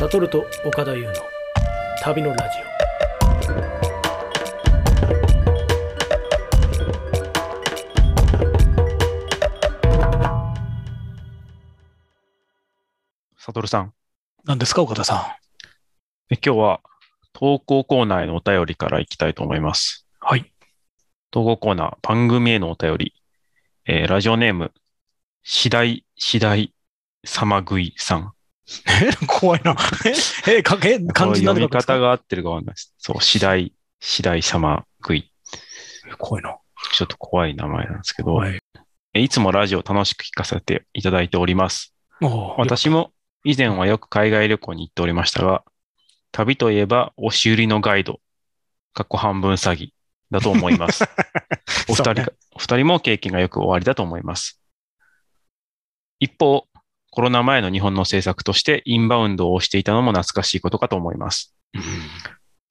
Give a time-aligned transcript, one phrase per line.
[0.00, 1.12] サトルと岡田優の
[2.00, 2.56] 旅のラジ
[13.36, 13.92] サトルさん。
[14.46, 15.36] 何ですか岡田さ
[16.30, 16.80] え今日は
[17.34, 20.06] 投稿コーナーへのお便りからいきたいと思います。
[20.24, 20.26] ん。
[20.26, 20.50] はい。
[21.30, 23.14] 投稿コーナー、番組へのお便り。
[23.84, 24.72] えーラジオネーム、
[25.42, 26.72] 次第、次第、
[27.22, 28.32] 様食いさん。
[28.86, 29.76] え怖いな。
[30.46, 31.94] え、え、かけ、漢字なん読みで書くんですか？
[31.94, 32.94] 方が合ってるかわかんないです。
[32.98, 35.32] そう、次第、次第様食い。
[36.18, 36.56] 怖いな。
[36.92, 38.58] ちょっと怖い名前なんですけど、はい。
[39.14, 41.94] えいつもラジオ楽しく聞かせていただいております。
[42.56, 43.12] 私も
[43.44, 45.64] 以前はよく海外旅行に行っておりましたが、
[46.32, 48.20] 旅といえば押し売りのガイド、
[48.94, 49.88] 過去半分詐欺
[50.30, 51.04] だと思います。
[51.88, 54.62] お二人か、お二人も経験がよく終わりだと思います。
[56.20, 56.68] 一方、
[57.10, 61.54] コロナ前の日本の政策としてインバウンドをしていたのも懐かしいことかと思います。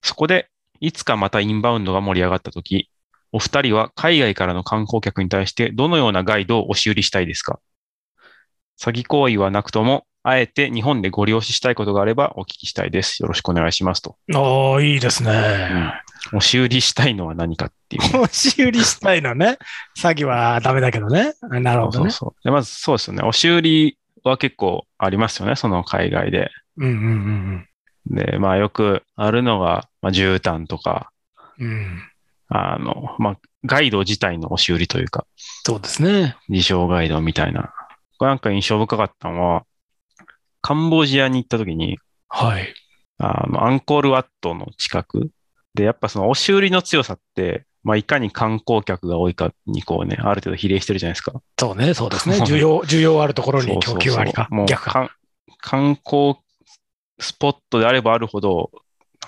[0.02, 0.48] そこで、
[0.80, 2.88] いつかまたインバウンドが盛り上がったとき、
[3.32, 7.60] お二人は海外からの観光客に対してどのようなガイドを押し売りしたいですか？
[8.80, 13.22] 詐欺行為はなくとも、あえて日本でご利用ししたいことがあればお聞きしたいです。
[13.22, 14.16] よろしくお願いしますと。
[14.34, 15.94] ああ、いいですね。
[16.28, 18.02] 押し売りしたいのは何かっていう。
[18.20, 19.58] 押し売りしたいのね。
[19.98, 21.34] 詐欺はダメだけどね。
[21.42, 22.10] なるほどね。
[22.10, 23.20] そうそうでまずそうですよね。
[23.22, 25.56] 押し売りは結構ありますよね。
[25.56, 26.50] その海外で。
[26.76, 26.96] うんうんう
[27.56, 27.66] ん
[28.06, 31.12] で、まあよくあるのが、まあ、絨毯とか、
[31.58, 31.68] うん。
[31.68, 32.02] うん。
[32.48, 36.36] あの、まあガイド自体の押し売りというか、そうですね。
[36.48, 37.72] 自称ガイドみたいな。
[38.18, 39.64] これなんか印象深かったのは、
[40.62, 42.74] カンボジアに行った時に、はい。
[43.18, 45.30] あの、アンコールワットの近く
[45.74, 51.40] で、やっぱその押し売りの強さって、まあ、いかに観光客が多いかにこうね、ある程度比例してるじゃないですか。
[51.58, 52.36] そうね、そうですね。
[52.44, 54.62] 需要、需要あるところに供給ありかそうそうそうも。
[54.64, 55.10] う逆か。
[55.62, 56.36] 観光
[57.20, 58.70] スポットであればあるほど、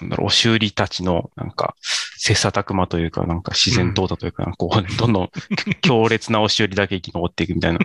[0.01, 1.75] なんだろう、押し売りたちの、なんか、
[2.19, 5.31] 切磋琢磨というか、なんか自然淘汰というか、 こうね、どんどん
[5.83, 7.79] 強烈な押し売りだけ生き残っていくみたいな、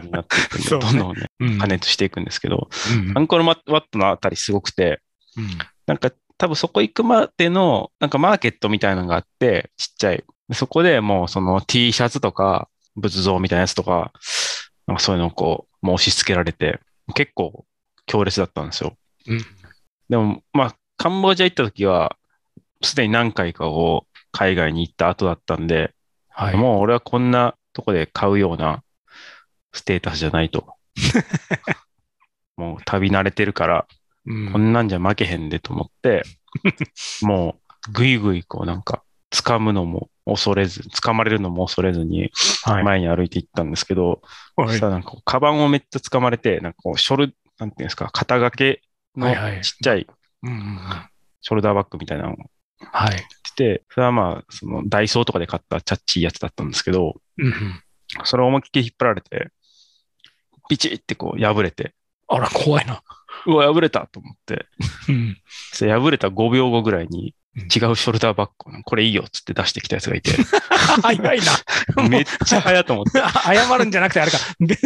[0.00, 5.00] になっていくんで、 ねどんどんね、うん加熱していくんですけど、うんアンコールワットのあたりすごくて、
[5.36, 6.12] うんなんか
[6.42, 10.24] 多分そこ行くまでの、なんかマーケットみたいなのがあって、ちっちゃい。
[10.54, 14.12] そこでもうその T シャツとか仏像みたいなやつとか、
[14.88, 16.80] なんかそういうのをこう、もう押し付けられて、
[17.14, 17.64] 結構
[18.06, 18.96] 強烈だったんですよ。
[19.28, 19.46] うん
[20.08, 22.16] でも、まあ、カンボジア行った時は、
[22.82, 25.94] すでに何回かを海外に行った後だったんで、
[26.28, 26.56] はい。
[26.56, 28.82] もう俺はこんなとこで買うような
[29.72, 30.74] ステータスじゃないと。
[32.58, 33.86] もう旅慣れてるから、
[34.26, 34.52] うん。
[34.52, 36.22] こんなんじゃ負けへんでと思って、
[37.22, 37.56] も
[37.88, 39.02] う、ぐいぐいこうなんか、
[39.32, 42.30] 掴むのも恐れず、掴まれるのも恐れずに、
[42.64, 42.84] はい。
[42.84, 44.20] 前に歩いていったんですけど、
[44.56, 44.76] そはい。
[44.76, 48.82] したらなんかカバンをめっちゃ掴まれて、なんかこう、ショル、なんていうんですか、肩掛け
[49.16, 50.06] のちっちゃい
[51.40, 52.36] ショルダーバッグみたいなのを
[52.92, 53.26] はい。
[53.42, 57.82] 着て、それはまあ、そのダイソーとかで買ったチャッチーやつだったんですけど、うんうん。
[58.24, 59.48] それを思いっきり引っ張られて、
[60.68, 61.94] ピチってこう破れて、
[62.34, 63.02] あら、怖いな。
[63.46, 64.66] うわ、破れたと思って、
[65.08, 65.36] うん
[65.72, 70.32] それ破れた5秒後ぐらいにうん違うショルダーバッグをこれいいよっつって出してきたやつがいて、
[71.02, 71.40] 早い
[71.96, 72.08] な。
[72.08, 73.20] めっちゃ早と思って。
[73.20, 74.38] 謝るんじゃなくてあれか。
[74.60, 74.76] で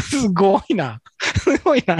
[0.00, 1.00] すごいな。
[1.38, 1.98] すごいな。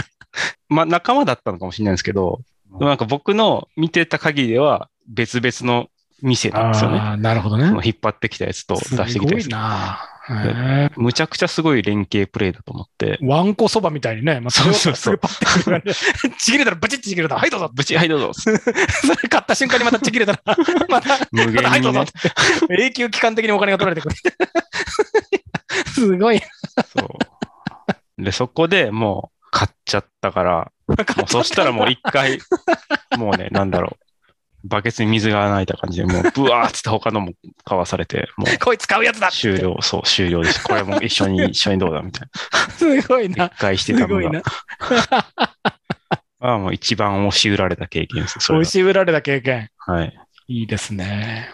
[0.68, 2.40] まあ仲間だったのかもしれないんですけど、
[2.78, 5.88] でもなんか僕の見てた限りでは別々の
[6.20, 6.98] 店なんですよね。
[6.98, 7.66] ああ、なるほどね。
[7.82, 9.44] 引っ張ってきたやつと出してきたやつすごい。
[9.48, 10.00] な。
[10.96, 14.40] むちゃくちゃすごい連携プレイだと思って、ワンコそばみたいにね。
[14.40, 15.20] まあ、そうそうそう
[16.38, 17.70] ちぎれたらブチッてちぎれたら、はいどうぞ。
[17.72, 18.32] ブチ、はいどうぞ。
[18.34, 18.56] それ
[19.28, 20.42] 買った瞬間にまたちぎれたら、
[20.88, 22.04] また、無限はいどうぞ。
[22.70, 24.16] 永久期間的にお金が取られてくる。
[25.92, 26.40] すごい。
[26.96, 27.04] そ
[28.18, 28.22] う。
[28.22, 30.72] で、そこでもう買っちゃったから、
[31.26, 32.38] そしたらもう一回、
[33.16, 34.11] もうね、なんだろう。
[34.64, 37.32] バケツに水がないた感じで、もう ブワーっつって他のも
[37.64, 40.62] 買わされて、もう こいつ買うやつだ終了、そう、終了です。
[40.64, 42.28] これも一緒に、 一緒にどうだみたい
[42.76, 43.36] すごいな。
[43.36, 43.58] な一。
[43.58, 44.42] 回してすたのがごいな。、
[46.40, 48.38] あもう一番押し売られた経験です。
[48.38, 49.68] 押し売られた経験。
[49.78, 50.18] はい。
[50.48, 51.50] いいですね。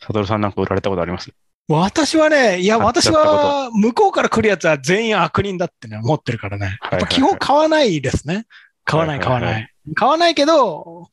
[0.00, 1.30] サトルさんなんか売られたことあります？
[1.68, 6.78] 私はね、いや、私は、向こうから来るやつは全員悪人だってね、思ってるからね。
[7.08, 8.46] 基本買わないですね。
[8.84, 9.68] 買わない、買わない。
[9.94, 11.08] 買わないけど、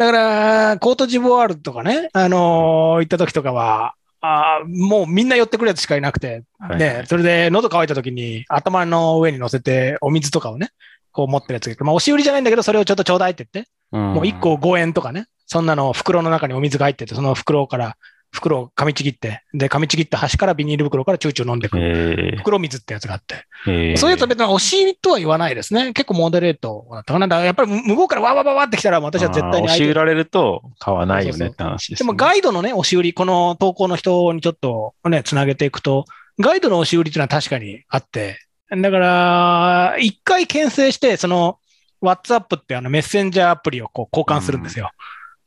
[0.00, 6.78] だから、コートジボワールとかね、あのー行った時とかは、あーもうみんな寄ってくるやつしかいなくて、はい。
[6.78, 10.70] で、それで喉乾いた時に頭の上に乗せてお水とかをね、
[11.12, 13.70] こう持ってるやつがまあ押し売りじゃないんだけど、それをちょっとちょうだいって言って、
[14.14, 17.96] もう1個5円とかね、そんなの袋の中にお水が入ってて、その袋から
[18.32, 22.34] 袋を噛みちぎって、で、噛みちぎった端からビニール袋からチューチュー飲んでくる。
[22.34, 23.46] え袋水ってやつがあって。
[23.64, 25.92] そういうやつは別に押しとは言わないですね。
[25.92, 27.44] 結構モデレートだったかな。
[27.44, 32.12] やっぱり向こうからわわわわってきたら私は絶対に押し売られると買わないよねって話です、でね。
[32.12, 36.04] もガイドのね、押し売り、この投稿の人にちょっとね、つなげていくと、
[36.38, 38.38] ガイドの押し売りっていうのは確かにあって、
[38.70, 41.58] だから、一回牽制して、その、
[42.02, 44.90] WhatsApp ってあのメッセンジャーアプリをこう交換するんですよ。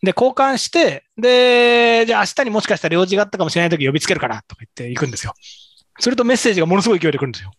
[0.04, 5.34] で、交換して、で、じゃあ明日にもしかしたら用事があったかもしれないとき呼びつけるからとか言って行くんですよ。
[6.00, 7.52] するとメッセージがものすごい勢いで来るんですよ。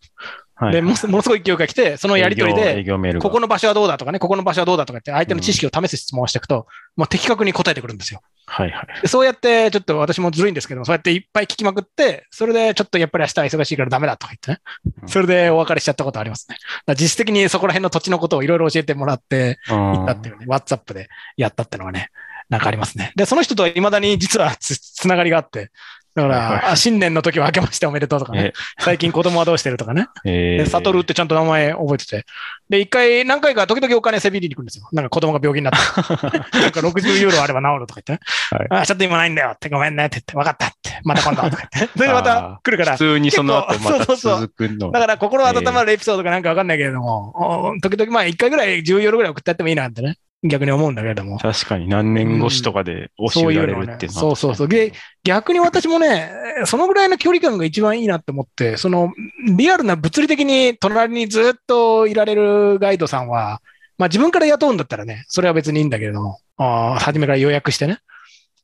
[0.56, 2.84] はいで、ものすものすごい勢いが来て、そのやりとりで、
[3.20, 8.20] ここの場所はどうだとかね、ここの場所はどうだとかって相手の知識を試す質問をしていくと、もう的確に答えてくるんですよ。
[8.46, 9.02] はいはい。
[9.02, 14.58] でそうやって、ちょっと私もずるいんですけども、そうやっていっぱい聞きまくって、それでちょっとやっぱり明日は忙しいからダメだとか言ってね
[15.02, 15.06] う。
[15.06, 16.56] んそれでお別れしちゃったことありますね。
[16.94, 22.10] 実質的にそこら辺の土地のことをいろいろ教えてもらって行ったっていうね、WhatsApp でやったっていうのがね、
[22.54, 23.12] なんかありますね。
[23.16, 25.70] で、その人とは未だに実は つつながりがあって、
[26.14, 26.76] だかはいはい。
[26.76, 28.38] 新年の時は明けましておめでとうとかね。
[28.44, 32.24] え、最近子供はどうしてるとかね、 えで、サトルってちゃんと名前覚えてて、
[32.70, 34.88] で、一回、何回か時々お金せびりに行くんですよ。
[34.92, 35.78] なんか子供が病気になって。
[36.56, 38.68] なんか60ユーロあれば治るとか言ってね。
[38.70, 38.82] はい。
[38.82, 41.92] あ、ちょっと今ないんだよって、ごめんねって言って、分かったって、また今度とか言って。
[41.98, 42.96] それでまた来るから。
[42.96, 42.98] 普。
[42.98, 44.92] 通にその後また続くの。
[44.92, 51.38] だから心温まるエピソードかなんか分かんないけれども、お時々まあ一回ぐらい10ユーロぐらい送ってやってもいいなってね、逆に思うんだけれども。
[51.38, 54.68] 確かに何年越しとかで押し売られるっていうのはそうそうそう。
[54.68, 54.92] で、
[55.24, 56.30] 逆に私もね、
[56.66, 59.12] そのぐらいの距離感が一番いいなって思って、その
[59.56, 63.62] リアルな物理的に隣にずっといられるガイドさんは、
[63.96, 67.98] まあ自分から雇うんだったらね、それは別にいいんだけれども、あー初めから予約してね。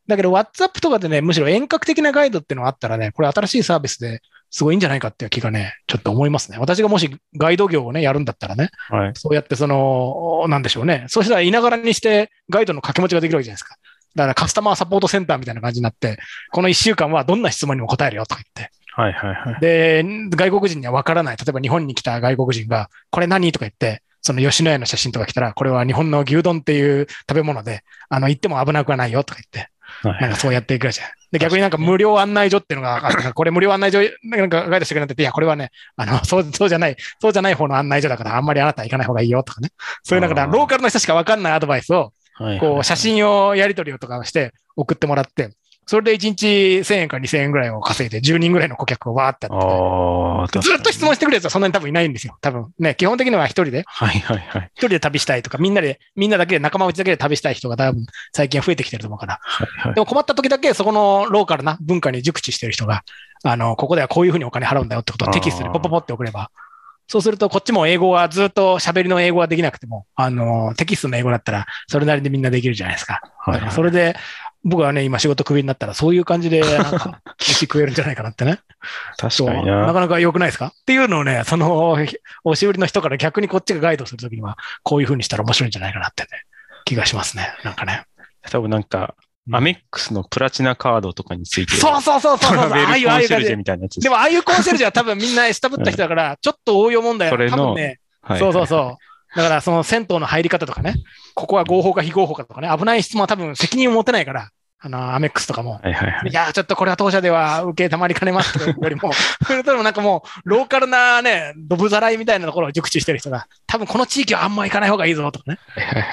[0.06, 6.58] だけど WhatsApp とかでね、むしろ遠隔的なガイドっていうのがあったらね、これ新しいサービスですごいんじゃないかっていう気がね、ちょっと思いますね。
[6.58, 9.12] 私がもしガイド業をね、やるんだったらね、はい。
[9.14, 11.05] そうやってその、なんでしょうね。
[11.08, 13.76] そうしたらいながらにしてガイドの掛け持ちができるわけじゃないですか。
[14.17, 16.19] だからカスタマーサポートセンターみたいな感じになって、
[16.50, 18.73] この1週間はどんな質問にも答えるよとか言って。
[18.93, 19.61] はいはいはい。
[19.61, 21.37] で、外国人にはわからない。
[21.37, 29.69] 例えば日本に来た外国人が、これ何とか言って、その吉野家の写真とか来たら、これは日本の牛丼っていう食べ物で、あの、行っても危なくはないよとか言って、はい
[30.05, 31.07] なんかそうやっていくじゃん。
[31.33, 39.71] で、逆になんか無料案内所っていうのが これ無料案内所、なんかガイドしてくれってて、いや、これはね、あの、 そう、そうじゃない、そうじゃない方の案内所だから、あんまりあなたは行かない方がいいよとかね。
[40.03, 42.13] そういうなんかローカルの人しかわかんないアドバイスを、
[42.59, 45.51] こう、写真をやり取りをとかして送ってもらって、
[45.91, 52.39] それで1日1000円か2000円ぐらいを稼いで10人ぐらいの顧客をわーってやってずっと質問してくるやつはそんなに多分いないんですよ。
[52.41, 54.71] 多分ね、基本的には一人で、はいはいはい。
[54.77, 59.41] 一人で旅したいとか、みんなで、みんなだけで、仲間内だけで旅したい人が多分最近は増えてきてると思うから。
[59.43, 63.03] はいはいでも困った時だけそこのローカルな文化に熟知してる人が、
[63.43, 66.53] あの、ここではこういうふうにお金払うんだよってことをテキストでポポポって送れば、
[67.09, 73.21] そうするとこっちも英語はずっと喋りの英語はできなくても、あの、テキストの英語だったらそれなりでみんなできるじゃないですか。
[73.37, 73.71] はいはい。
[73.73, 74.15] それで、
[74.62, 78.59] 僕はね、今仕事クビになったらそういう感じで、 なんか、飯食えるんじゃないかなってね。
[79.17, 79.87] 確かにな。
[79.87, 80.67] なかなか良くないですか？
[80.67, 82.07] っていうのをね、その、押
[82.55, 86.29] し売りの人から逆にこっちがガイドするときには、こういう風にしたら面白いんじゃないかなってね、
[86.85, 87.53] 気がしますね。
[87.65, 88.05] なんかね。
[88.51, 89.15] 多分なんか、
[89.53, 92.71] アメックスのプラチナカードとかについてる、そうそうそうそうそう。
[92.71, 93.56] ああいう、コンシェルジェ。
[93.56, 99.10] みたいなやつでも、ああいうコンシェルジュは多分みんな下ぶった人だから、ちょっと応用問題はそれのね、はいそうそうそう。
[99.37, 100.94] だから、その銭湯の入り方とかね、
[101.35, 104.50] ここは合法か非合法かとかね、危ない質問は多分責任を持てないから、
[104.82, 105.73] あの、アメックスとかも。
[105.73, 106.31] はいはいはい。
[106.31, 109.12] いや、ちょっとこれは当社では受けたまりかねますよりも、
[109.47, 115.58] それともなんかもう、ローカルなね、ドブざらいみたいなところを熟知してる人が、多分この地域はあんま行かない方がいいぞとかね、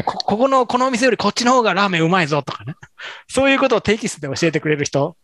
[0.06, 2.76] こここの、このお店よりこっちの方がラーメンうまいぞとかね、
[3.30, 5.16] そういうことをテキストで教えてくれる人っ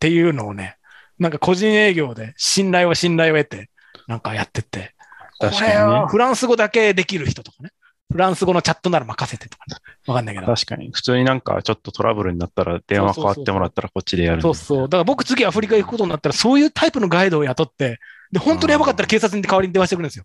[0.00, 0.76] ていうのをね、
[1.20, 3.70] なんか個人営業で信頼を信頼を得て、
[4.08, 4.97] なんかやってって、こ
[5.38, 6.06] 確かにね。
[6.08, 7.70] フランス語だけできる人とかね、
[8.10, 9.76] フランス語のチャットなら任せてとかね、
[10.06, 10.46] わかんないけど。
[10.46, 10.90] 確かに。
[10.92, 14.82] 普通になんかちょっとトラブルになったら電話変わってもらったらこっちでやるそうそう。
[14.82, 17.98] だから僕次アフリカ行くことになったら、そういうタイプのガイドを雇って、
[18.32, 20.24] で、本当にやばかったら警察に代わりに電話してくるんですよ。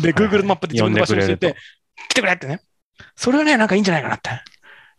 [0.00, 1.56] で、Google マップで自分の場所を教えて、
[2.10, 2.60] 来てくれってね。
[3.16, 4.30] それはね、なんかいいんじゃないかなって。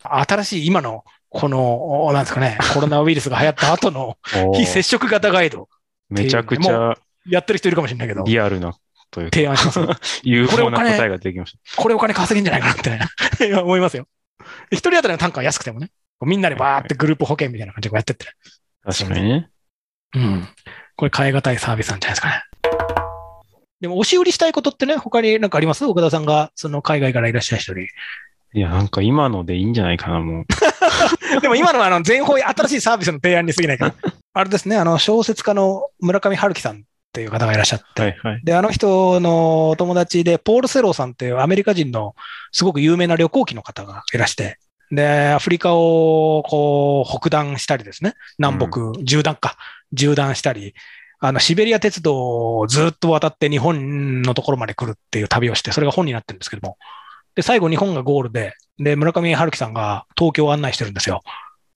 [0.02, 4.16] 新しい今の、この、おなんですかね、コロナウイルスが流行った後の
[4.54, 5.68] 非接触型ガイド、
[6.08, 8.74] めちゃくちゃやってる人いるかもしれないけど、リアルな
[9.10, 9.80] というか、提案します。
[10.24, 13.00] 有効な答えができましこれお金稼げんじゃないかなってね、
[13.48, 14.06] いや 思いますよ。
[14.70, 15.90] で一人当たりの単価は安くてもね、
[16.22, 18.26] みんなでバーってグループ保険みたいな感じでこうやってって。
[18.84, 19.50] 確かにね。
[20.14, 20.48] うん。
[20.96, 22.42] これ、変え難いサービスなんじゃないですかね。
[23.80, 25.84] でも、押し売りしたいことってね、他になんかあります？
[25.86, 27.86] 岡田さんが、その海外からいらっしゃる人に。
[28.52, 30.44] いや、なんか今のでいいんじゃないかな、もう。
[31.40, 33.94] でも今のは、あの、全方位新しいサービスの提案に過ぎないから。
[34.32, 38.02] あれですね、あの、小説家の村上春樹さんっていう方がいらっしゃって。
[38.02, 38.40] はいはい。
[38.44, 42.14] で、あの人のお友達で、ポール・セローさんっていうアメリカ人の
[42.52, 44.58] すごく有名な旅行記の方がいらして、
[44.92, 48.14] で、アフリカをこう、北断したりですね。
[48.38, 49.56] 南北、縦断か。
[49.94, 50.74] 縦断したり、
[51.20, 56.78] あの、シベリア鉄道をずっと渡って日本のところまで来るっていう旅をして、それが本になってるんですけども。
[57.34, 61.22] で、最後日本がゴールで、で、村上春樹さんが東京を案内してるんですよ。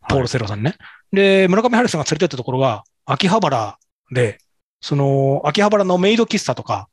[0.08, 0.76] ポール・セロさんね。
[1.12, 3.76] で、村上春樹さんが連れてったところが、秋葉原
[4.12, 4.38] で、
[4.84, 6.88] その、秋葉原のメイド喫茶とか、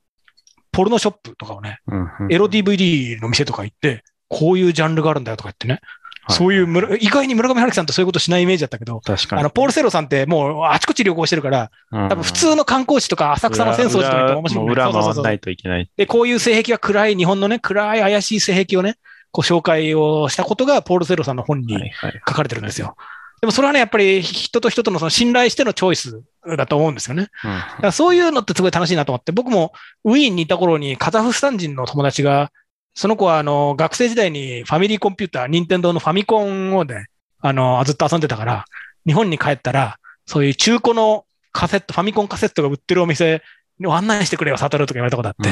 [0.71, 5.81] ポルノショップとかをね、うんうんエロ DVD の店とか行って、こういうジャンルがあるんだよとか言ってね、はい
[6.29, 9.41] そういう村、意外に村上春樹さんってそういうことしないイメージだったけど、確かに。
[9.41, 15.89] あの、ポール・セロさんってもうあちこち旅行してるから、うん多分普通の観光地とか浅草の浅草寺とか行っても面白い、裏裏回んないといけない。
[15.97, 18.95] で、こういう性癖が暗い、日本のね、暗い怪しい性癖をね、
[19.31, 22.21] こう紹介をしたことが、ポール・セロさんの本にはいはい。
[22.25, 22.95] 書かれてるんですよ。
[23.41, 27.27] でもそれはね、やっぱり人と人とのその信頼してのチョイスだと思うんですよね。
[27.43, 32.51] うんだからそういうのってすごい楽しいなと思って、僕もウィーンにいた頃にカザフスタン人の友達が、
[32.93, 37.07] その子はあの学生時代にファミリーコンピューター、任天堂のファミコンをね、
[37.39, 38.65] あの、ずっと遊んでたから、
[39.07, 43.41] 日本に帰ったら、そういう中古のカセット、ファミコンカセットが売ってるお店
[43.85, 45.49] を案内してくれよ、サトルとか言われたことあって。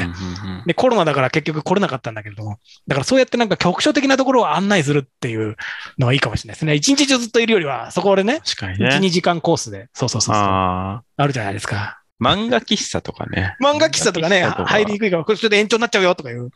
[0.65, 5.55] で、コロナだから結局来れなかったんだけれども、だからそうやってなんか局所的なところを案内するっていう
[5.98, 6.75] のはいいかもしれないですね。
[6.75, 8.98] 一日中ずっといるよりは、そこでね、1、確かにね。
[8.98, 11.77] 2時間コースで、そうそうそうそう、ああるじゃないですか。
[11.77, 12.00] あ。
[12.21, 13.55] 漫画喫茶とかね。
[13.62, 16.51] 漫画喫茶とかね、漫画喫茶入りにくいから、これちょっと延長になっちゃうよとかいう、うん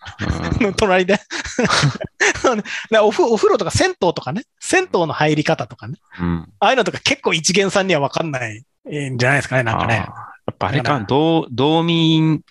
[0.61, 1.19] の隣で。
[2.91, 6.49] でお風お風呂とか銭湯とかね、銭湯の入り方とかね、うん。
[6.59, 10.07] ああいうのとか結構一元さんにはわかんないんじゃないですかね、なんかね。
[10.45, 12.41] やっぱあれか、道、道民、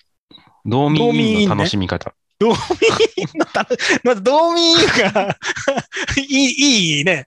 [0.64, 2.14] 道道民の楽しみ方。
[2.38, 2.56] 道民
[3.34, 3.66] のた
[4.02, 5.36] まず道民が
[6.16, 7.26] いい、いいね。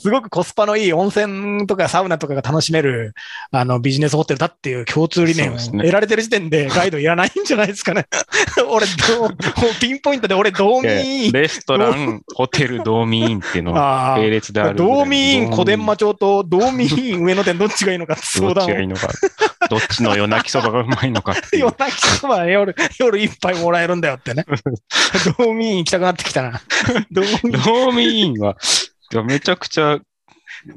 [0.00, 3.14] すごくコスパのいい温泉とかサウナとかが楽しめる、
[3.50, 8.06] あの、ビジネスホテルだっていう共通理念を得られてる時点でガイドいらないんじゃないですかね。
[8.68, 9.36] 俺、どう
[9.80, 14.76] ピンポイントで俺、道民、レストラン、ホテル、道民っていうのはあ並列である。
[14.76, 16.88] 道民、小伝馬町と道民、
[17.22, 18.66] 上野店どっちがいいのか相談を。
[18.66, 19.08] どっちがいいのか。
[19.68, 21.76] どっちの夜泣きそばがうまいのかっていう夜。
[21.78, 24.44] 泣きそば夜、夜一杯もらえるんだよってね。
[25.38, 26.60] 道民行きたくなってきたな。
[27.10, 28.56] 道民道民は、
[29.12, 29.98] いやめちゃくちゃ、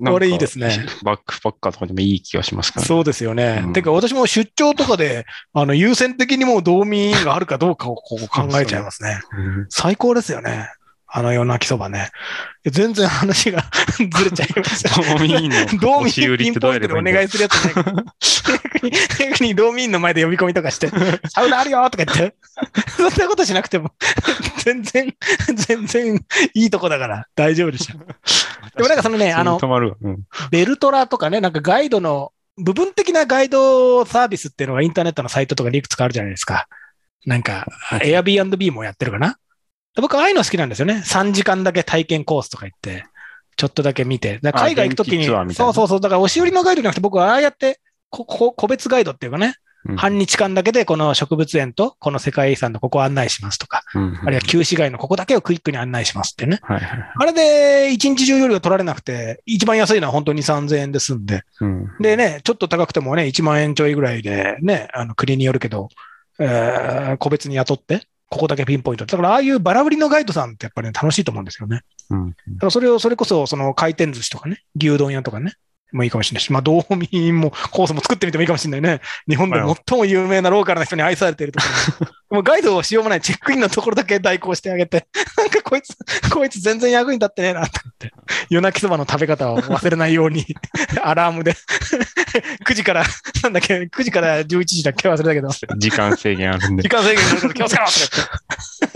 [0.06, 0.86] これいいですね。
[1.04, 2.88] バックパッカーとかでもいい気がしますからね。
[2.88, 3.62] そうですよね。
[3.64, 9.20] うんてか、私も出張とかで、あの、優先的にもう道民があるかどうかをこう考えちゃいますね。
[9.38, 10.70] うん最高ですよね。
[11.12, 12.12] あの夜泣きそばね。
[12.66, 13.64] 全然話が
[13.98, 15.02] ずれちゃいました。
[15.02, 17.74] 道民の道民ピンポイントでお願いするやつね。
[17.74, 20.90] 逆に、逆に道民の前で呼び込みとかして、
[21.30, 22.36] サウナあるよとか言って、
[22.96, 23.92] そんなことしなくても、
[24.64, 25.16] 全然、
[25.56, 27.98] 全然いいとこだから大丈夫でしょ。
[28.76, 29.60] でもなんかそのね、あの。
[30.02, 30.18] うん
[30.52, 36.68] ベルトラとかね、なんかガイドの、部分的なガイドサービスっていうのがインターネットのサイトとかにいくつかあるじゃないですか。
[37.26, 39.38] なんか、Airbnb もやってるかな。
[40.02, 41.04] 僕、ああいうの好きなんですよね。
[41.06, 43.06] 3時間だけ体験コースとか行って、
[43.56, 44.40] ちょっとだけ見て。
[44.54, 46.02] 海外行くときに、そうそうそう。
[46.02, 47.80] だから押し売りのガイドじゃなくて、僕はああやって、
[48.10, 56.60] ここ個別ガイドっていうかね、うん半日間だけでこの植物園とこの世界遺産のここを案内しますとか、うんあるいは旧市街のここだけをクイックに案内しますってね。
[56.64, 57.12] はいはい。
[57.16, 65.88] あれで一日中よりは取られなくて、一番安いのは本当に3000円で済んで、うんでね、ちょっと高くてもね、1万円ちょいぐらいでね、あの国によるけど、
[66.40, 69.06] えー個別に雇って、ここだけピンポイント。
[69.06, 71.82] だから、ああいうバラ売りのガイドさんってやっぱり、ね、楽しいと思うんですよね。
[72.12, 75.54] うんだからそれを、それこそ、その回転寿司とかね、牛丼屋とかね、
[75.92, 79.02] もういいかもしれないし、まあ、道民もコースも作ってみてもいいかもしれないね。
[79.28, 79.58] 日本で
[79.88, 81.66] 最も有名なローカルな人に愛されているとこ
[82.00, 82.12] ろに。
[82.30, 85.98] もうガイドをしようもないチェックインのところだけ代行してあげて、なんかこいつ、
[86.30, 88.14] こいつ全然役に立ってねえなって思って、
[88.50, 90.46] 夜泣きそばの食べ方を忘れないように、
[91.02, 91.56] アラームで、
[92.66, 93.04] 9時から、
[93.44, 96.90] なんだっけ、9時から11時だっけ忘れたけど、時間制限あるんで時。
[96.90, 97.88] 間制限あるから気をつけろ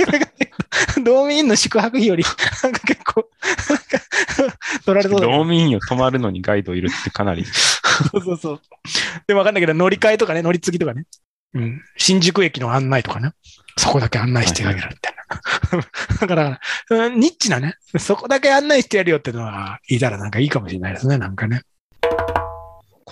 [0.05, 0.53] とか言って。
[1.03, 2.23] 道民の宿泊費より、
[2.63, 3.29] なんか結構、
[3.69, 7.45] なんか取られそうだけど道民よ、泊まるのにガイドいるってかなり。
[7.45, 8.61] そうそうそう。
[9.27, 11.05] でもわかんないけど、乗り換えとかね、乗り継ぎとかね。
[11.53, 11.81] うん。
[11.97, 13.31] 新宿駅の案内とかね。
[13.77, 16.17] そこだけ案内してあげるみたいな。
[16.19, 16.59] だから、
[16.89, 21.61] うんニッチなね、そこだけ案内してやるよっていうのは、いたらなんかいいかもしれないですね、なんかね。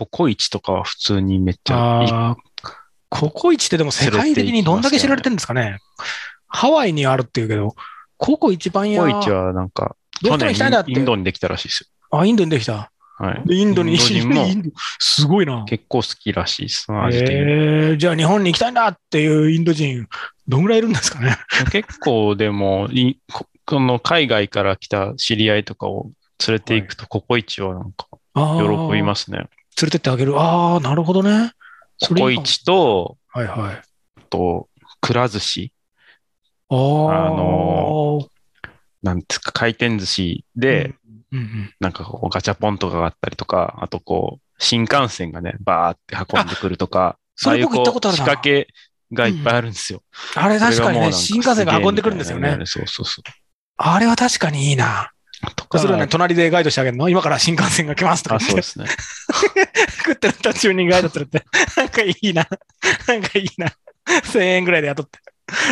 [0.02, 2.12] ココイチとかは普通にめっちゃいい。
[2.12, 2.38] ああ、
[3.10, 5.78] ココイチってでも世界的にどんだけ知られてるんですかね。
[6.48, 7.76] ハワイにあるっていうけど、
[8.18, 9.04] ココ一番や。
[9.06, 10.56] ココイチはなんか、去年
[10.88, 12.74] インドにできたらしいですあ、インドにできた？
[12.74, 12.88] よ。
[13.18, 13.48] はい。
[13.48, 15.64] でインドに、インドすごいな。
[15.66, 16.86] 結構好きらしいです。
[16.86, 17.36] その味的に。
[17.36, 20.08] えー、じゃあ日本に行きたいんだっていうインド人、
[20.48, 21.38] どんぐらいいるんですかね？
[21.72, 26.10] 結構でもい、ここの海外から来た知り合いとかを
[26.48, 29.46] 連れて行くと、ココイチはなんか喜びますね。
[29.82, 30.40] 連れてってあげる。
[30.40, 31.52] ああ、なるほどね。
[32.00, 33.76] ココイチと、はいはい。
[33.76, 33.84] あ
[34.30, 34.70] と、
[35.02, 35.74] くら寿司。
[36.70, 38.28] あああの
[39.04, 40.96] なんつうか、回転寿司で、
[41.32, 41.74] うんうん。
[41.80, 48.68] なんかこうガチャポンとかがあったりとか、あとこう、新幹線がね、バーって運んでくるとか、 それ僕行ったことあるなああいうこう仕掛け
[49.12, 50.04] がいっぱいあるんですよ。
[50.36, 52.58] あれ確かにね、それがもうなん新幹線が運んでくるんですよね。
[52.66, 53.32] そうそうそう。
[53.78, 55.12] あれは確かにいいな。
[55.78, 57.10] それをね、隣でガイドしてあげるの？
[57.10, 58.86] 今から新幹線が来ますとかあ、そうですね。
[60.04, 61.44] 食ってる途中にガイドするって、
[61.78, 62.48] なんかいいな。
[63.08, 63.72] なんかいいな。
[64.08, 65.20] 1000円ぐらいで雇って。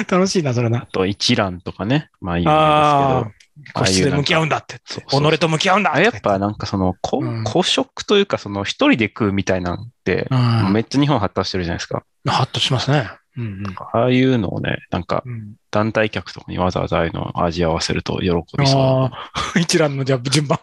[0.09, 0.88] 楽しいな、それなあ。
[0.91, 2.09] と一覧とかね。
[2.21, 3.31] まあいいんですけあど。
[3.71, 4.79] あ、個室で向き合うんだって。
[4.85, 10.35] そうそう己と向き合うんだあやっぱなんかその、こうん公食というか、その一人で食うみたいなんて、う
[10.69, 10.73] ん。
[10.73, 12.03] めっちゃ日本発達してるじゃないですか。
[12.27, 13.09] ハッとしますね。
[13.38, 15.33] うんああいうのをね、なんかうん。
[15.33, 19.12] うん団体客とかにわざわざああいうのを味合わせると喜びそあ
[19.55, 20.59] あ、一覧のじゃあ順番。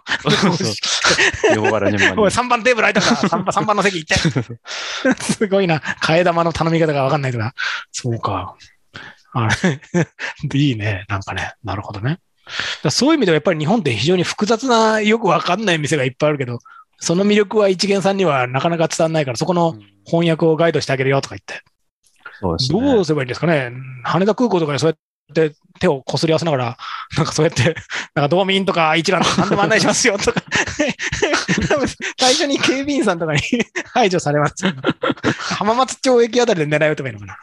[1.55, 1.99] 順番 おい、に。
[1.99, 5.23] 3番テーブル空いたから、3番 ,3 番の席行って。
[5.23, 5.79] すごいな。
[5.79, 7.55] 替え玉の頼み方がわかんないとか。
[7.93, 8.57] そうか。
[9.33, 9.81] あれ、
[10.59, 11.05] いいね。
[11.09, 11.55] なんかね。
[11.63, 12.19] なるほどね。
[12.91, 16.59] そういう意味ではやっぱり日本って非常に複雑な、よくわかんない店がいっぱいあるけど、
[16.99, 21.63] その魅力は一元さんにはなかなか伝わらないから、そこの翻訳をガイドしてあげるよとか言って。
[22.41, 22.81] そうですね。
[22.81, 23.73] どうすればいいんですかね？
[24.05, 24.97] 羽田空港とかでそうやっ
[25.51, 26.77] て手をこすり合わせながら、
[27.17, 27.75] なんかそうやって、
[28.15, 30.43] なんか道民とか一覧とか何でも案内しますよとか、
[32.19, 33.41] 最初に警備員さんとかに
[33.93, 34.73] 排除されますよ。
[35.39, 37.37] 浜松町駅あたりで狙い撃てばいいのかな？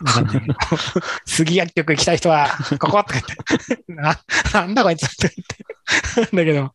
[1.26, 3.24] 杉薬局行きたい人は、こことか言っ
[3.68, 4.20] て、な
[4.54, 6.36] なんだこいつって言って。
[6.36, 6.72] だけど、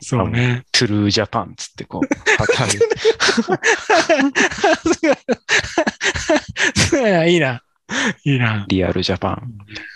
[0.00, 0.64] そうね。
[0.72, 2.08] トゥルージャパンつってこう、
[7.26, 7.62] いいいな。
[8.24, 8.64] いいな。
[8.68, 9.54] リアルジャパン。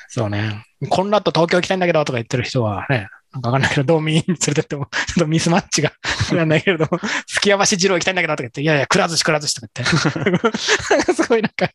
[0.09, 0.65] そうね。
[0.89, 5.93] コンラッド東京行きたいんだけどとか言ってる人はね、なんかわかんないけど、道民に連れてっても、ちょっとミスマッチが
[6.31, 11.13] わかんないけれども、すきや橋二郎行きたいんだけどとか言って、いやいや、くら寿司くら寿司とか言って。
[11.15, 11.69] すごいなんか、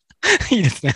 [0.52, 0.96] いいですね。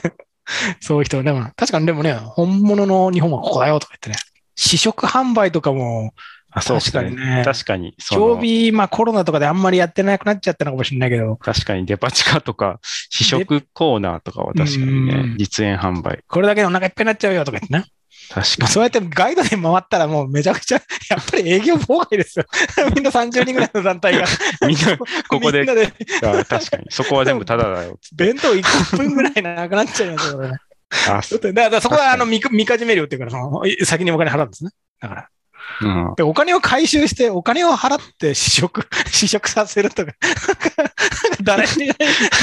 [0.79, 4.15] そういう人、でも、確かにでもね、本物の日本はここだよとか言ってね。
[4.55, 6.13] 試食販売とかも、
[6.57, 7.95] あ、そうです確かにね確かに。
[8.11, 16.23] 常備、まあコロナとかであんまりやってなくなっちゃったのかもしれないけど、確かにデパ地下とか、試食コーナーとかは確かにうねん、実演販売。
[16.27, 17.85] これだけでお腹いっぱいになっちゃうよとか言ってね。
[18.29, 22.45] 確かそうやってガイドで回ったらもうめちゃくちゃ、やっぱり営業妨害ですよ。
[22.93, 24.25] みんな30人ぐらいの団体が。
[24.61, 24.67] に。
[24.67, 26.85] みんな、ここでであ確かに。
[26.89, 27.97] そこは全部タダだよ。
[28.13, 30.57] 弁当1分ぐらいなくなっちゃいますよ、ね。
[31.07, 34.71] あ、だからそこはあのみかじめ料っていうから、その先にお金払うんですね。
[34.99, 35.29] だから。
[35.81, 36.13] うん。
[36.15, 40.13] で、お金を回収して、お金を払って試食、 試食させるとか、
[41.41, 41.91] 誰に、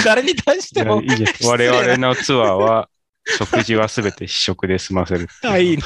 [0.05, 2.89] 誰に対してもい、やいいです我々のツアーは、
[3.39, 5.83] 食事はすべて試食で済ませるあ、いいね。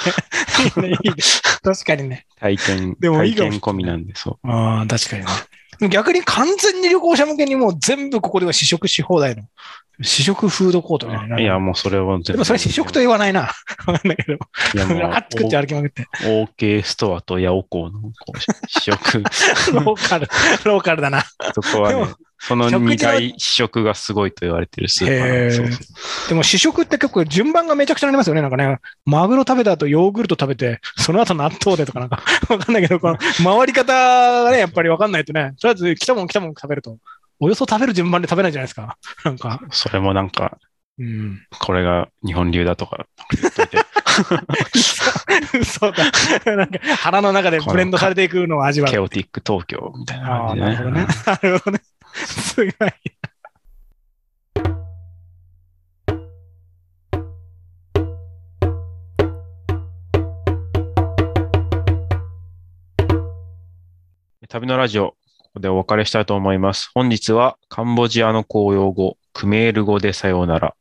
[0.77, 1.14] いいね、いいね。
[1.62, 2.27] 確かにね。
[2.40, 4.48] 体験、でもいい体験込みなんで、そう。
[4.48, 5.88] ああ、確かにね。
[5.88, 9.44] 逆に完全に旅行者向けにもう全部ここでは試食し放題の。
[10.00, 11.40] 試食フードコートみたいな。
[11.40, 12.18] いや、もうそれは。
[12.20, 13.50] でもそれ試食と言わないな。
[13.87, 14.34] わかんないけど。
[14.34, 16.06] いや、もう、 あっ作って歩きまくって。
[16.22, 18.12] OK ストアとヤオコーの
[18.68, 19.22] 試食、
[19.74, 20.28] ローカル、
[20.64, 21.24] ローカルだな。
[21.54, 28.42] そこはねその食事は2回試食がすごいと言われてるスーパーそうそうでも試食って結構順番がめちゃくちゃありますよね。
[28.42, 33.92] なんかね、マグロ食べた後ヨーグルト食べて、その後納豆でとかなんか、わかんないけど、この回り方
[34.44, 36.96] がね、やっぱりわかんないとね、とりあえず来たもん来たもん食べると、
[37.40, 38.98] およそ食べる順番で食べないじゃないですか。
[39.24, 40.59] なんか、それもなんか、
[40.98, 41.40] うん。
[41.59, 43.07] これが日本流だとか
[43.40, 43.79] 言っといて、
[45.64, 46.57] そうだ。
[46.57, 48.98] なんか腹の中でブレンドされていくのを味わうケ。
[48.98, 51.07] オティック東京みたいな感じでなるほどねね。
[51.27, 51.83] なるほどね。
[52.14, 52.92] すごい。
[64.48, 65.14] 旅のラジオ、
[65.59, 66.88] ここでお別れしたいと思います。
[66.94, 70.77] 本日はカンボジアの公用語、クメール語でさようなら。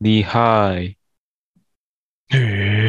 [0.00, 0.98] リハイ。
[2.28, 2.85] へえ。